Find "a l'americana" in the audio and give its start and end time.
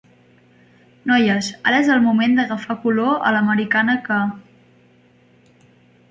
3.27-3.97